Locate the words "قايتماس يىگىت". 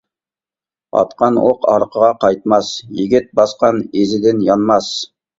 2.25-3.27